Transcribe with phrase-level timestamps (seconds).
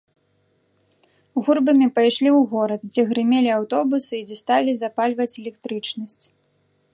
[1.47, 6.23] Гурбамі пайшлі ў горад, дзе грымелі аўтобусы і дзе сталі запальваць электрычнасць.